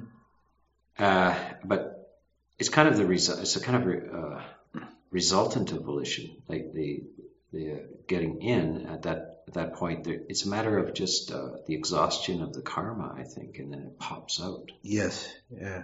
Uh, 0.97 1.39
but 1.65 2.13
it's 2.57 2.69
kind 2.69 2.87
of 2.87 2.97
the 2.97 3.05
result. 3.05 3.39
It's 3.39 3.55
a 3.55 3.59
kind 3.59 3.77
of 3.77 3.85
re- 3.85 4.09
uh, 4.13 4.81
resultant 5.11 5.71
of 5.71 5.83
volition, 5.83 6.41
like 6.47 6.73
the 6.73 7.03
the 7.51 7.71
uh, 7.71 7.77
getting 8.07 8.41
in 8.41 8.85
at 8.87 9.03
that 9.03 9.43
at 9.47 9.55
that 9.55 9.73
point. 9.73 10.05
There, 10.05 10.19
it's 10.29 10.45
a 10.45 10.49
matter 10.49 10.77
of 10.77 10.93
just 10.93 11.31
uh, 11.31 11.57
the 11.65 11.75
exhaustion 11.75 12.41
of 12.41 12.53
the 12.53 12.61
karma, 12.61 13.13
I 13.17 13.23
think, 13.23 13.57
and 13.57 13.73
then 13.73 13.81
it 13.81 13.99
pops 13.99 14.41
out. 14.41 14.71
Yes. 14.81 15.31
Yeah. 15.49 15.83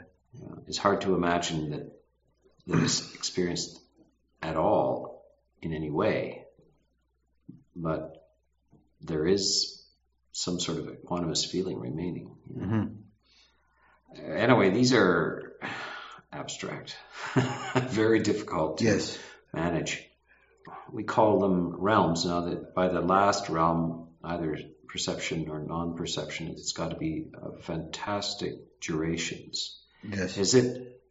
it's 0.68 0.78
hard 0.78 1.02
to 1.02 1.16
imagine 1.16 1.72
that 1.72 1.92
that 2.68 2.84
is 2.84 3.14
experienced 3.16 3.80
at 4.42 4.56
all 4.56 5.26
in 5.62 5.74
any 5.74 5.90
way 5.90 6.39
but 7.82 8.28
there 9.02 9.26
is 9.26 9.84
some 10.32 10.60
sort 10.60 10.78
of 10.78 10.86
equanimous 10.86 11.50
feeling 11.50 11.80
remaining. 11.80 12.36
Mm-hmm. 12.56 12.86
Anyway, 14.32 14.70
these 14.72 14.94
are 14.94 15.54
abstract, 16.32 16.96
very 17.76 18.20
difficult 18.20 18.80
to 18.80 18.86
yes. 18.86 19.18
manage. 19.54 20.04
We 20.92 21.04
call 21.04 21.40
them 21.40 21.76
realms. 21.80 22.26
Now 22.26 22.42
that 22.42 22.74
by 22.74 22.90
the 22.90 23.02
last 23.02 23.50
realm, 23.50 24.10
either 24.24 24.58
perception 24.88 25.50
or 25.50 25.60
non-perception, 25.60 26.48
it's 26.50 26.74
got 26.74 26.90
to 26.90 26.98
be 26.98 27.28
fantastic 27.62 28.80
durations. 28.82 29.80
Yes. 30.04 30.38
Is 30.38 30.56
it 30.56 31.02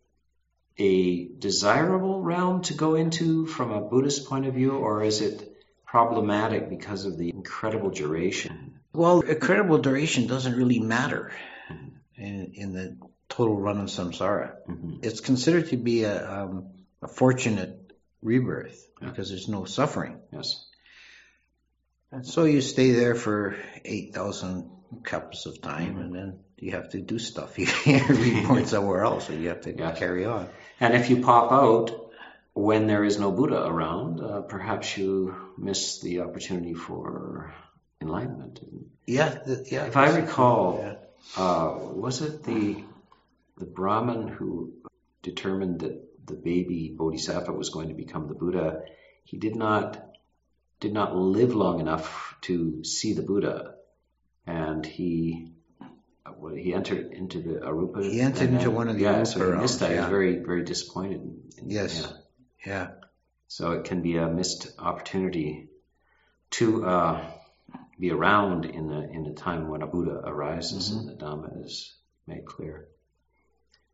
a 0.79 1.29
desirable 1.39 2.23
realm 2.23 2.63
to 2.63 2.75
go 2.75 2.95
into 2.95 3.47
from 3.47 3.73
a 3.73 3.81
Buddhist 3.81 4.29
point 4.29 4.47
of 4.47 4.55
view, 4.55 4.73
or 4.73 5.03
is 5.03 5.21
it 5.21 5.58
problematic 5.89 6.69
because 6.69 7.07
of 7.07 7.17
the 7.17 7.31
incredible 7.31 7.91
duration. 7.91 8.79
Well, 8.93 9.21
incredible 9.21 9.79
duration 9.79 10.27
doesn't 10.27 10.55
really 10.55 10.81
matter 10.81 11.33
mm-hmm. 11.73 12.23
in, 12.23 12.53
in, 12.55 12.73
the 12.75 12.99
total 13.29 13.57
run 13.57 13.81
of 13.81 13.87
samsara. 13.87 14.57
Mm-hmm. 14.69 14.97
It's 15.03 15.21
considered 15.21 15.69
to 15.71 15.77
be 15.77 16.05
a, 16.05 16.43
um, 16.43 16.71
a 17.03 17.09
fortunate 17.09 17.93
rebirth 18.23 18.87
yeah. 19.01 19.09
because 19.09 19.31
there's 19.31 19.49
no 19.49 19.65
suffering. 19.65 20.21
Yes. 20.31 20.67
And 22.13 22.27
so 22.27 22.45
you 22.45 22.61
stay 22.61 22.91
there 22.93 23.15
for 23.15 23.57
8,000 23.85 24.71
kappas 25.03 25.47
of 25.47 25.63
time 25.63 25.95
mm-hmm. 25.95 26.01
and 26.01 26.15
then 26.15 26.39
you 26.59 26.73
have 26.73 26.91
to 26.91 27.01
do 27.01 27.19
stuff. 27.19 27.59
You 27.59 27.67
can't 27.67 28.09
report 28.09 28.69
somewhere 28.75 29.05
else, 29.05 29.27
so 29.27 29.33
you 29.33 29.49
have 29.49 29.63
to 29.63 29.75
yes. 29.75 29.99
carry 29.99 30.27
on. 30.27 30.49
And 30.81 30.95
if 30.95 31.09
you 31.09 31.23
pop 31.23 31.51
out 31.51 32.08
when 32.59 32.89
there 32.89 33.05
is 33.05 33.21
no 33.21 33.31
Buddha 33.31 33.65
around, 33.65 34.21
uh, 34.21 34.41
perhaps 34.41 34.99
you 34.99 35.37
miss 35.57 36.01
the 36.01 36.23
opportunity 36.23 36.75
for 36.75 37.55
enlightenment. 38.01 38.59
Yeah, 39.07 39.29
the, 39.29 39.65
yeah. 39.71 39.85
If 39.87 39.97
I 39.97 40.17
recall, 40.17 40.81
yeah. 40.83 41.43
uh, 41.43 41.79
was 41.79 42.21
it 42.21 42.43
the 42.43 42.83
the 43.59 43.65
Brahmin 43.65 44.27
who 44.27 44.73
determined 45.23 45.81
that 45.81 46.27
the 46.27 46.35
baby 46.35 46.93
Bodhisattva 46.99 47.53
was 47.53 47.71
going 47.71 47.91
to 47.91 47.95
become 47.95 48.27
the 48.27 48.35
Buddha? 48.35 48.83
He 49.23 49.39
did 49.39 49.55
not 49.55 50.05
did 50.81 50.93
not 50.93 51.15
live 51.15 51.55
long 51.55 51.79
enough 51.79 52.35
to 52.43 52.83
see 52.83 53.13
the 53.13 53.23
Buddha, 53.23 53.75
and 54.49 54.85
he 54.85 55.53
he 56.57 56.75
entered 56.75 57.13
into 57.13 57.41
the 57.41 57.61
Arupa. 57.61 58.03
He 58.03 58.21
entered 58.21 58.51
into 58.51 58.73
one 58.73 58.89
of 58.89 58.97
the 58.97 59.03
yeah, 59.03 59.21
Arupa 59.21 59.27
so 59.29 59.53
he 59.53 59.59
missed 59.61 59.79
that. 59.79 59.91
Yeah. 59.91 59.95
He 59.95 60.01
was 60.01 60.11
very 60.11 60.39
very 60.39 60.65
disappointed. 60.65 61.21
In, 61.21 61.71
yes. 61.71 62.01
Yeah. 62.03 62.17
Yeah. 62.65 62.89
So 63.49 63.73
it 63.73 63.85
can 63.85 64.03
be 64.03 64.17
a 64.17 64.29
missed 64.29 64.69
opportunity 64.79 65.69
to 66.51 66.85
uh, 66.85 67.31
be 67.99 68.11
around 68.11 68.65
in 68.65 68.89
the 68.89 69.09
in 69.11 69.25
the 69.25 69.33
time 69.33 69.69
when 69.69 69.83
a 69.83 69.87
Buddha 69.87 70.21
arises 70.25 70.91
mm-hmm. 70.91 71.09
and 71.09 71.09
the 71.09 71.25
Dhamma 71.25 71.65
is 71.65 71.95
made 72.27 72.45
clear. 72.45 72.89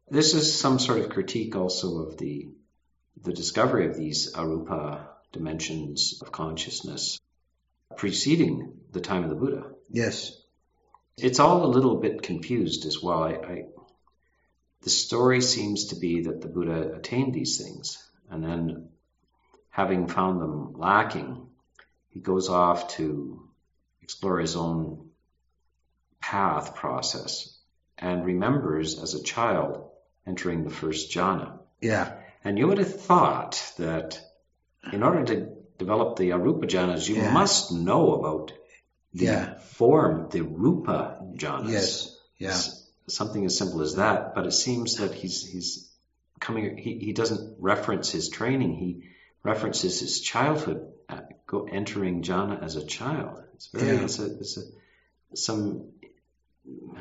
This 0.08 0.34
is 0.34 0.58
some 0.58 0.78
sort 0.78 0.98
of 0.98 1.10
critique 1.10 1.56
also 1.56 2.00
of 2.00 2.18
the 2.18 2.48
the 3.22 3.32
discovery 3.32 3.86
of 3.86 3.96
these 3.96 4.34
arupa 4.34 5.06
dimensions 5.32 6.20
of 6.20 6.32
consciousness 6.32 7.18
preceding 7.96 8.74
the 8.92 9.00
time 9.00 9.24
of 9.24 9.30
the 9.30 9.36
Buddha. 9.36 9.64
Yes. 9.88 10.36
It's 11.16 11.38
all 11.38 11.64
a 11.64 11.74
little 11.74 11.96
bit 11.96 12.22
confused 12.22 12.86
as 12.86 13.02
well. 13.02 13.22
I, 13.22 13.32
I, 13.32 13.64
the 14.82 14.90
story 14.90 15.40
seems 15.40 15.86
to 15.86 15.96
be 15.96 16.22
that 16.22 16.40
the 16.40 16.48
Buddha 16.48 16.92
attained 16.94 17.32
these 17.34 17.58
things, 17.58 18.02
and 18.30 18.42
then, 18.42 18.88
having 19.70 20.06
found 20.08 20.40
them 20.40 20.74
lacking, 20.78 21.46
he 22.10 22.20
goes 22.20 22.48
off 22.48 22.94
to 22.96 23.48
explore 24.02 24.38
his 24.38 24.56
own 24.56 25.10
path 26.20 26.74
process 26.74 27.58
and 27.98 28.24
remembers 28.24 28.98
as 28.98 29.14
a 29.14 29.22
child 29.22 29.90
entering 30.26 30.64
the 30.64 30.70
first 30.70 31.10
jhana. 31.10 31.58
Yeah. 31.80 32.12
And 32.42 32.58
you 32.58 32.68
would 32.68 32.78
have 32.78 33.00
thought 33.00 33.72
that 33.78 34.20
in 34.92 35.02
order 35.02 35.24
to 35.24 35.48
develop 35.78 36.16
the 36.16 36.30
arupa 36.30 36.64
jhanas, 36.64 37.08
you 37.08 37.16
yeah. 37.16 37.32
must 37.32 37.72
know 37.72 38.14
about 38.14 38.52
the 39.12 39.24
yeah. 39.24 39.58
form, 39.58 40.28
the 40.30 40.42
rupa 40.42 41.18
jhanas. 41.34 41.70
Yes. 41.70 42.20
Yeah. 42.38 42.58
something 43.08 43.44
as 43.44 43.56
simple 43.56 43.82
as 43.82 43.96
that. 43.96 44.34
But 44.34 44.46
it 44.46 44.52
seems 44.52 44.96
that 44.96 45.14
he's 45.14 45.46
he's 45.46 45.93
coming. 46.44 46.76
He, 46.76 46.98
he 46.98 47.12
doesn't 47.12 47.56
reference 47.58 48.10
his 48.10 48.28
training. 48.28 48.76
He 48.76 49.08
references 49.42 50.00
his 50.00 50.20
childhood, 50.20 50.92
uh, 51.08 51.20
go 51.46 51.66
entering 51.70 52.22
jhana 52.22 52.62
as 52.62 52.76
a 52.76 52.84
child. 52.84 53.42
It's 53.54 53.68
very. 53.68 53.96
Yeah. 53.96 54.04
It's 54.04 54.18
a, 54.18 54.26
it's 54.26 54.58
a 54.58 54.62
some 55.36 55.90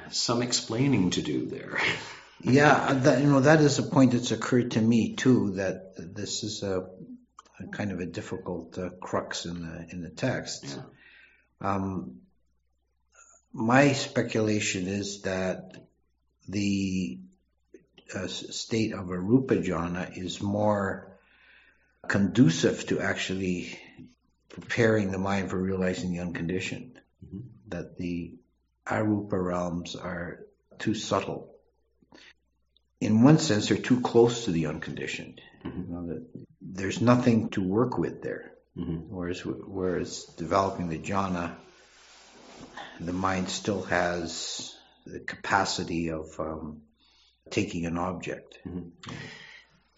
some 0.10 0.42
explaining 0.42 1.12
to 1.12 1.22
do 1.22 1.46
there. 1.46 1.78
yeah, 2.42 2.94
that, 2.94 3.22
you 3.22 3.28
know 3.28 3.42
that 3.42 3.62
is 3.62 3.80
a 3.80 3.84
point 3.84 4.14
that's 4.14 4.32
occurred 4.32 4.72
to 4.72 4.82
me 4.82 5.16
too. 5.16 5.52
That 5.56 5.94
this 5.98 6.44
is 6.44 6.64
a 6.64 6.88
kind 7.72 7.92
of 7.92 8.00
a 8.00 8.06
difficult 8.06 8.78
uh, 8.78 8.90
crux 9.02 9.46
in 9.46 9.62
the 9.62 9.88
in 9.92 10.02
the 10.02 10.10
text. 10.10 10.66
Yeah. 10.66 11.76
Um, 11.76 12.22
my 13.54 13.94
speculation 13.94 14.88
is 14.88 15.22
that 15.22 15.76
the 16.48 17.20
uh, 18.16 18.28
state 18.28 18.94
of 18.94 19.08
arupa 19.08 19.64
jhana 19.64 20.18
is 20.18 20.42
more 20.42 21.18
conducive 22.08 22.86
to 22.88 23.00
actually 23.00 23.78
preparing 24.50 25.12
the 25.12 25.18
mind 25.18 25.50
for 25.50 25.58
realizing 25.58 26.14
the 26.14 26.20
unconditioned. 26.20 27.00
Mm-hmm. 27.26 27.40
That 27.70 27.98
the 27.98 28.36
arupa 28.86 29.44
realms 29.44 29.96
are 29.96 30.46
too 30.80 30.94
subtle. 30.94 31.50
In 33.00 33.24
one 33.24 33.40
sense, 33.40 33.68
they're 33.68 33.78
too 33.78 34.02
close 34.02 34.46
to 34.46 34.52
the 34.52 34.68
unconditioned. 34.68 35.42
Mm-hmm. 35.66 35.82
You 35.82 35.88
know, 35.88 36.08
that 36.08 36.26
there's 36.62 37.02
nothing 37.02 37.50
to 37.50 37.62
work 37.62 37.98
with 37.98 38.22
there. 38.22 38.52
Mm-hmm. 38.78 39.14
Whereas, 39.14 39.46
whereas 39.46 40.24
developing 40.38 40.90
the 40.90 40.98
jhana, 40.98 41.56
the 43.00 43.14
mind 43.14 43.50
still 43.50 43.84
has 43.84 44.76
the 45.06 45.20
capacity 45.20 46.10
of 46.10 46.40
um, 46.40 46.82
taking 47.54 47.86
an 47.86 47.98
object. 47.98 48.60
Mm-hmm. 48.66 49.14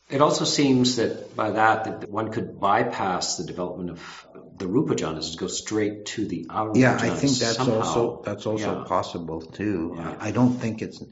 It 0.09 0.21
also 0.21 0.45
seems 0.45 0.97
that 0.97 1.35
by 1.35 1.51
that, 1.51 1.85
that 1.85 2.09
one 2.09 2.31
could 2.31 2.59
bypass 2.59 3.37
the 3.37 3.43
development 3.43 3.89
of 3.89 4.27
the 4.57 4.67
rupa 4.67 4.93
jhanas 4.93 5.31
and 5.31 5.39
go 5.39 5.47
straight 5.47 6.05
to 6.05 6.27
the 6.27 6.45
arupa 6.49 6.77
Yeah, 6.77 6.95
I 6.95 7.09
think 7.09 7.37
that's 7.37 7.57
somehow. 7.57 7.79
also 7.79 8.21
that's 8.23 8.45
also 8.45 8.79
yeah. 8.79 8.87
possible 8.87 9.41
too. 9.41 9.95
Yeah. 9.97 10.15
I, 10.19 10.31
don't 10.31 10.57
think 10.57 10.81
it's 10.83 11.03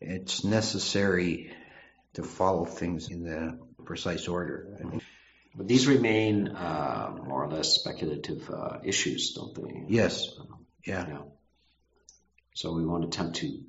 it's 0.00 0.42
necessary 0.42 1.52
to 2.14 2.22
follow 2.22 2.64
things 2.64 3.10
in 3.10 3.24
the 3.24 3.58
precise 3.84 4.26
order. 4.26 4.78
But 5.54 5.68
these 5.68 5.86
remain 5.86 6.48
uh, 6.48 7.14
more 7.26 7.44
or 7.44 7.50
less 7.50 7.74
speculative 7.74 8.50
uh, 8.50 8.78
issues, 8.82 9.34
don't 9.34 9.54
they? 9.54 9.84
Yes. 9.88 10.30
Yeah. 10.84 11.06
yeah. 11.06 11.18
So 12.54 12.72
we 12.72 12.86
won't 12.86 13.04
attempt 13.04 13.36
to 13.36 13.60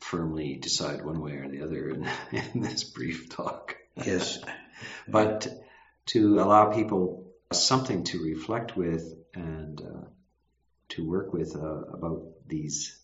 firmly 0.00 0.56
decide 0.56 1.04
one 1.04 1.20
way 1.20 1.32
or 1.32 1.48
the 1.48 1.62
other 1.62 1.90
in, 1.90 2.08
in 2.54 2.60
this 2.60 2.84
brief 2.84 3.30
talk. 3.30 3.76
Yes. 3.96 4.38
but 5.08 5.48
to 6.06 6.40
allow 6.40 6.72
people 6.72 7.32
something 7.52 8.04
to 8.04 8.22
reflect 8.22 8.76
with 8.76 9.14
and 9.34 9.80
uh, 9.80 10.06
to 10.90 11.08
work 11.08 11.32
with 11.32 11.56
uh, 11.56 11.82
about 11.92 12.22
these, 12.46 12.98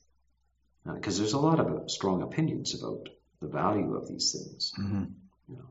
because 0.84 1.18
uh, 1.18 1.22
there's 1.22 1.32
a 1.32 1.38
lot 1.38 1.60
of 1.60 1.90
strong 1.90 2.22
opinions 2.22 2.80
about 2.80 3.08
the 3.40 3.48
value 3.48 3.94
of 3.94 4.06
these 4.06 4.32
things. 4.32 4.72
Mm-hmm. 4.78 5.04
You 5.48 5.56
know, 5.56 5.70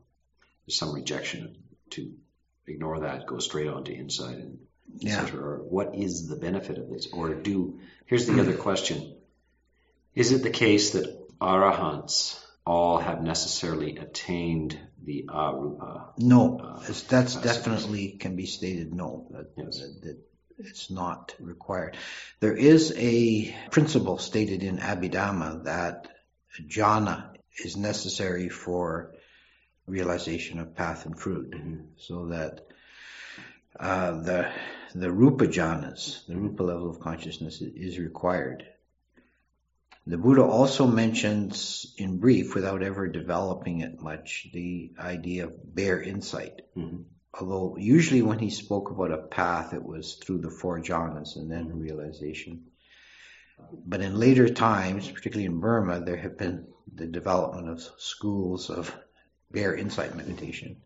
there's 0.66 0.78
some 0.78 0.94
rejection 0.94 1.56
to 1.90 2.12
ignore 2.66 3.00
that, 3.00 3.26
go 3.26 3.38
straight 3.38 3.68
on 3.68 3.84
to 3.84 3.94
insight 3.94 4.36
and 4.36 4.58
yeah. 4.98 5.20
etc. 5.20 5.40
Or 5.40 5.56
what 5.58 5.94
is 5.94 6.28
the 6.28 6.36
benefit 6.36 6.78
of 6.78 6.88
this? 6.88 7.08
Or 7.12 7.34
do 7.34 7.80
here's 8.06 8.26
the 8.26 8.40
other 8.40 8.56
question: 8.68 9.16
Is 10.14 10.32
it 10.32 10.42
the 10.42 10.50
case 10.50 10.90
that 10.92 11.28
arahants 11.38 12.38
all 12.66 12.98
have 12.98 13.22
necessarily 13.22 13.96
attained 13.96 14.78
the 15.02 15.26
arupa? 15.28 16.12
No, 16.18 16.58
uh, 16.58 16.92
that's 17.08 17.36
definitely 17.36 18.12
can 18.12 18.36
be 18.36 18.46
stated. 18.46 18.92
No, 18.92 19.28
that, 19.30 19.50
yes. 19.56 19.80
that, 19.80 20.02
that 20.02 20.18
it's 20.58 20.90
not 20.90 21.34
required. 21.40 21.96
There 22.40 22.56
is 22.56 22.92
a 22.96 23.54
principle 23.70 24.18
stated 24.18 24.62
in 24.62 24.78
Abhidhamma 24.78 25.64
that 25.64 26.08
jhana 26.68 27.34
is 27.64 27.76
necessary 27.76 28.48
for 28.48 29.14
realization 29.86 30.58
of 30.58 30.76
path 30.76 31.06
and 31.06 31.18
fruit, 31.18 31.52
mm-hmm. 31.52 31.84
so 31.96 32.26
that 32.26 32.66
uh, 33.78 34.10
the 34.22 34.52
the 34.94 35.10
rupa 35.10 35.46
jhanas, 35.46 36.26
the 36.26 36.36
rupa 36.36 36.62
level 36.62 36.90
of 36.90 37.00
consciousness, 37.00 37.60
is 37.62 37.98
required. 37.98 38.66
The 40.10 40.18
Buddha 40.18 40.42
also 40.42 40.88
mentions, 40.88 41.94
in 41.96 42.18
brief, 42.18 42.56
without 42.56 42.82
ever 42.82 43.06
developing 43.06 43.82
it 43.82 44.02
much, 44.02 44.48
the 44.52 44.90
idea 44.98 45.44
of 45.44 45.74
bare 45.74 46.02
insight. 46.02 46.62
Mm-hmm. 46.76 47.02
Although 47.32 47.76
usually 47.78 48.20
when 48.20 48.40
he 48.40 48.50
spoke 48.50 48.90
about 48.90 49.12
a 49.12 49.18
path, 49.18 49.72
it 49.72 49.84
was 49.84 50.14
through 50.14 50.38
the 50.38 50.50
four 50.50 50.80
jhanas 50.80 51.36
and 51.36 51.48
then 51.48 51.78
realization. 51.78 52.64
But 53.86 54.00
in 54.00 54.18
later 54.18 54.48
times, 54.48 55.08
particularly 55.08 55.46
in 55.46 55.60
Burma, 55.60 56.00
there 56.00 56.16
have 56.16 56.36
been 56.36 56.66
the 56.92 57.06
development 57.06 57.68
of 57.68 57.80
schools 57.98 58.68
of 58.68 58.92
bare 59.52 59.76
insight 59.76 60.16
meditation. 60.16 60.78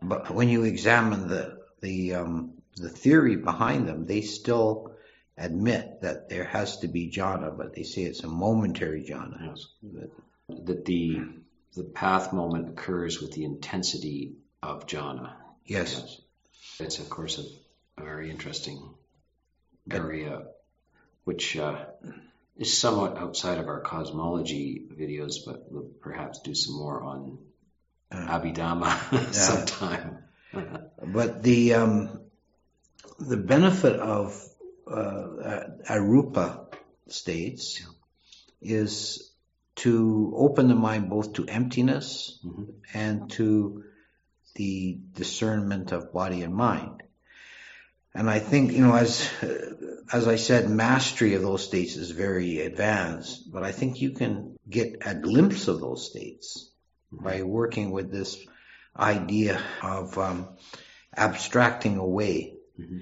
But 0.00 0.30
when 0.30 0.48
you 0.48 0.64
examine 0.64 1.28
the 1.28 1.58
the 1.82 2.14
um, 2.14 2.54
the 2.76 2.88
theory 2.88 3.36
behind 3.36 3.86
them, 3.86 4.06
they 4.06 4.22
still 4.22 4.93
admit 5.36 6.00
that 6.02 6.28
there 6.28 6.44
has 6.44 6.78
to 6.78 6.88
be 6.88 7.10
jhana, 7.10 7.56
but 7.56 7.74
they 7.74 7.82
say 7.82 8.02
it's 8.02 8.22
a 8.22 8.28
momentary 8.28 9.04
jhana. 9.04 9.48
Yes. 9.48 9.66
That, 9.82 10.66
that 10.66 10.84
the 10.84 11.22
the 11.74 11.84
path 11.84 12.32
moment 12.32 12.68
occurs 12.68 13.20
with 13.20 13.32
the 13.32 13.44
intensity 13.44 14.36
of 14.62 14.86
jhana. 14.86 15.32
Yes. 15.64 15.98
yes. 15.98 16.20
It's 16.78 16.98
of 16.98 17.10
course 17.10 17.38
a, 17.38 18.00
a 18.00 18.04
very 18.04 18.30
interesting 18.30 18.94
area, 19.90 20.42
which 21.24 21.56
uh, 21.56 21.84
is 22.56 22.78
somewhat 22.78 23.18
outside 23.18 23.58
of 23.58 23.68
our 23.68 23.80
cosmology 23.80 24.86
videos, 24.92 25.44
but 25.44 25.64
we'll 25.70 25.90
perhaps 26.00 26.40
do 26.40 26.54
some 26.54 26.76
more 26.76 27.02
on 27.02 27.38
uh, 28.12 28.16
Abhidhamma 28.16 29.32
sometime. 29.34 30.18
but 31.02 31.42
the 31.42 31.74
um, 31.74 32.20
the 33.18 33.36
benefit 33.36 33.98
of 33.98 34.40
uh, 34.86 35.60
arupa 35.88 36.66
states 37.08 37.82
is 38.60 39.30
to 39.76 40.32
open 40.36 40.68
the 40.68 40.74
mind 40.74 41.10
both 41.10 41.34
to 41.34 41.46
emptiness 41.46 42.38
mm-hmm. 42.44 42.64
and 42.92 43.30
to 43.30 43.84
the 44.54 44.98
discernment 45.14 45.92
of 45.92 46.12
body 46.12 46.42
and 46.42 46.54
mind. 46.54 47.02
And 48.14 48.30
I 48.30 48.38
think, 48.38 48.72
you 48.72 48.86
know, 48.86 48.94
as, 48.94 49.28
as 50.12 50.28
I 50.28 50.36
said, 50.36 50.70
mastery 50.70 51.34
of 51.34 51.42
those 51.42 51.64
states 51.64 51.96
is 51.96 52.12
very 52.12 52.60
advanced, 52.60 53.50
but 53.50 53.64
I 53.64 53.72
think 53.72 54.00
you 54.00 54.10
can 54.10 54.56
get 54.68 54.98
a 55.04 55.16
glimpse 55.16 55.66
of 55.66 55.80
those 55.80 56.08
states 56.08 56.70
by 57.10 57.42
working 57.42 57.90
with 57.90 58.12
this 58.12 58.38
idea 58.96 59.60
of 59.82 60.16
um, 60.16 60.48
abstracting 61.16 61.98
away. 61.98 62.54
Mm-hmm. 62.78 62.98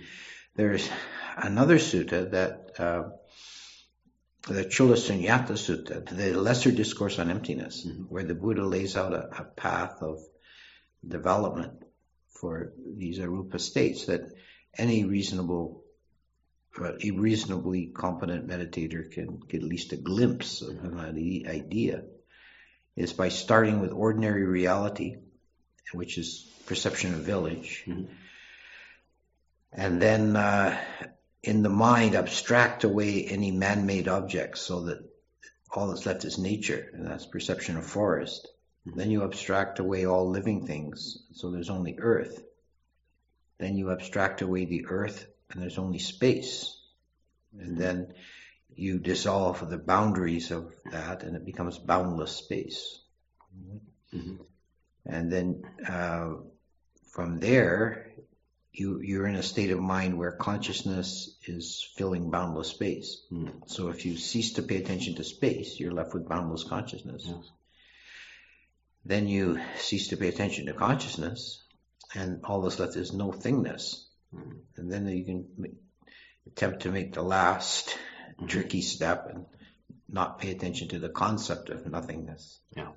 There's 0.56 0.88
another 1.36 1.76
sutta 1.76 2.30
that, 2.30 2.80
uh, 2.80 3.10
the 4.48 4.64
Chula 4.64 4.96
Sunyata 4.96 5.52
Sutta, 5.52 6.04
the 6.08 6.32
Lesser 6.32 6.72
Discourse 6.72 7.18
on 7.18 7.30
Emptiness, 7.30 7.86
mm-hmm. 7.86 8.02
where 8.04 8.24
the 8.24 8.34
Buddha 8.34 8.64
lays 8.64 8.96
out 8.96 9.12
a, 9.12 9.28
a 9.40 9.44
path 9.44 10.02
of 10.02 10.20
development 11.06 11.84
for 12.28 12.72
these 12.96 13.18
arupa 13.18 13.60
states 13.60 14.06
that 14.06 14.22
any 14.76 15.04
reasonable, 15.04 15.84
uh, 16.80 16.92
a 17.00 17.10
reasonably 17.12 17.86
competent 17.86 18.48
meditator 18.48 19.10
can 19.10 19.40
get 19.48 19.62
at 19.62 19.68
least 19.68 19.92
a 19.92 19.96
glimpse 19.96 20.60
of 20.62 20.82
an 20.82 20.98
idea 20.98 22.02
is 22.96 23.12
by 23.12 23.28
starting 23.28 23.80
with 23.80 23.92
ordinary 23.92 24.44
reality, 24.44 25.16
which 25.92 26.18
is 26.18 26.48
perception 26.66 27.14
of 27.14 27.20
village, 27.20 27.84
mm-hmm. 27.86 28.12
and 29.72 30.02
then 30.02 30.36
uh, 30.36 30.78
in 31.42 31.62
the 31.62 31.68
mind 31.68 32.14
abstract 32.14 32.84
away 32.84 33.24
any 33.24 33.50
man-made 33.50 34.08
objects 34.08 34.60
so 34.60 34.82
that 34.82 34.98
all 35.74 35.88
that's 35.88 36.06
left 36.06 36.24
is 36.24 36.38
nature, 36.38 36.90
and 36.92 37.06
that's 37.06 37.26
perception 37.26 37.76
of 37.76 37.86
forest. 37.86 38.46
Mm-hmm. 38.86 38.98
Then 38.98 39.10
you 39.10 39.24
abstract 39.24 39.78
away 39.78 40.06
all 40.06 40.30
living 40.30 40.66
things, 40.66 41.18
so 41.32 41.50
there's 41.50 41.70
only 41.70 41.96
earth. 41.98 42.42
Then 43.58 43.76
you 43.76 43.90
abstract 43.90 44.42
away 44.42 44.66
the 44.66 44.86
earth, 44.86 45.26
and 45.50 45.62
there's 45.62 45.78
only 45.78 45.98
space. 45.98 46.76
And 47.58 47.76
then 47.76 48.14
you 48.74 48.98
dissolve 48.98 49.68
the 49.68 49.78
boundaries 49.78 50.50
of 50.50 50.72
that, 50.90 51.22
and 51.22 51.36
it 51.36 51.44
becomes 51.44 51.78
boundless 51.78 52.32
space. 52.32 53.00
Mm-hmm. 54.14 54.36
And 55.06 55.32
then 55.32 55.62
uh, 55.88 56.34
from 57.10 57.40
there, 57.40 58.11
you 58.72 59.00
you're 59.00 59.26
in 59.26 59.34
a 59.34 59.42
state 59.42 59.70
of 59.70 59.78
mind 59.78 60.16
where 60.16 60.32
consciousness 60.32 61.36
is 61.46 61.86
filling 61.96 62.30
boundless 62.30 62.68
space. 62.68 63.22
Mm. 63.30 63.68
So 63.68 63.88
if 63.88 64.06
you 64.06 64.16
cease 64.16 64.54
to 64.54 64.62
pay 64.62 64.76
attention 64.76 65.16
to 65.16 65.24
space, 65.24 65.78
you're 65.78 65.92
left 65.92 66.14
with 66.14 66.28
boundless 66.28 66.64
consciousness. 66.64 67.24
Yes. 67.26 67.50
Then 69.04 69.28
you 69.28 69.60
cease 69.76 70.08
to 70.08 70.16
pay 70.16 70.28
attention 70.28 70.66
to 70.66 70.72
consciousness, 70.72 71.62
and 72.14 72.40
all 72.44 72.62
that's 72.62 72.78
left 72.78 72.96
is 72.96 73.12
no 73.12 73.30
thingness. 73.30 74.04
Mm. 74.34 74.58
And 74.76 74.90
then 74.90 75.06
you 75.08 75.24
can 75.24 75.76
attempt 76.46 76.80
to 76.82 76.90
make 76.90 77.12
the 77.12 77.22
last 77.22 77.88
mm-hmm. 77.88 78.46
tricky 78.46 78.80
step 78.80 79.28
and 79.28 79.44
not 80.08 80.38
pay 80.38 80.50
attention 80.50 80.88
to 80.88 80.98
the 80.98 81.08
concept 81.08 81.68
of 81.68 81.86
nothingness. 81.86 82.58
Yeah. 82.76 82.88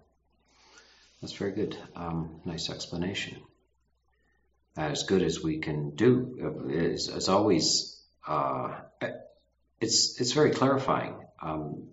That's 1.22 1.34
very 1.34 1.52
good. 1.52 1.78
Um, 1.96 2.42
nice 2.46 2.70
explanation. 2.70 3.42
As 4.78 5.04
good 5.04 5.22
as 5.22 5.42
we 5.42 5.60
can 5.60 5.96
do 5.96 6.68
is, 6.70 7.10
as 7.10 7.30
always. 7.30 8.04
Uh, 8.28 8.82
it's 9.80 10.20
it's 10.20 10.32
very 10.34 10.52
clarifying. 10.52 11.26
Um, 11.42 11.90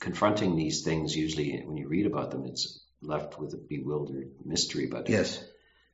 confronting 0.00 0.56
these 0.56 0.82
things 0.82 1.16
usually, 1.16 1.60
when 1.64 1.76
you 1.76 1.88
read 1.88 2.06
about 2.06 2.30
them, 2.30 2.46
it's 2.46 2.80
left 3.02 3.38
with 3.38 3.52
a 3.54 3.56
bewildered 3.56 4.30
mystery. 4.44 4.86
But 4.86 5.08
yes, 5.08 5.42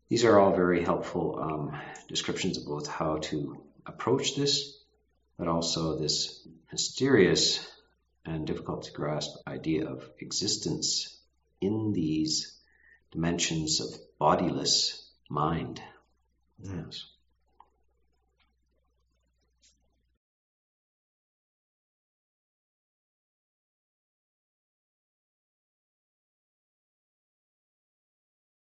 these 0.08 0.24
are 0.24 0.38
all 0.38 0.54
very 0.54 0.82
helpful 0.82 1.38
um, 1.40 1.80
descriptions 2.08 2.58
of 2.58 2.66
both 2.66 2.86
how 2.86 3.18
to 3.18 3.62
approach 3.86 4.36
this, 4.36 4.78
but 5.38 5.48
also 5.48 5.98
this 5.98 6.46
mysterious 6.70 7.66
and 8.24 8.46
difficult 8.46 8.84
to 8.84 8.92
grasp 8.92 9.36
idea 9.46 9.86
of 9.86 10.08
existence 10.18 11.18
in 11.60 11.92
these 11.92 12.56
dimensions 13.12 13.80
of 13.80 13.88
bodiless 14.18 15.10
mind. 15.28 15.80
Yes. 16.58 17.13